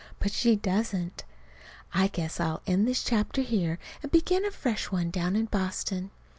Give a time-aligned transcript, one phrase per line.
[0.19, 1.25] But she doesn't.
[1.93, 6.09] I guess I'll end this chapter here and begin a fresh one down in Boston.